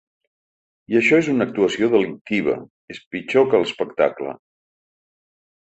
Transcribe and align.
I 0.93 0.97
això 0.99 1.19
és 1.23 1.27
una 1.33 1.45
actuació 1.49 1.91
delictiva, 1.95 2.57
és 2.95 3.03
pitjor 3.17 3.47
que 3.53 3.63
l’espectacle. 3.65 4.35